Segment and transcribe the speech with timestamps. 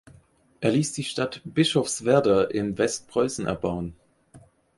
[0.61, 3.95] Er ließ die Stadt Bischofswerder im Westpreußen erbauen.